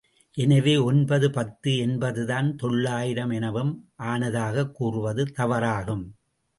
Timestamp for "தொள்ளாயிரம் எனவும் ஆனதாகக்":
2.55-4.71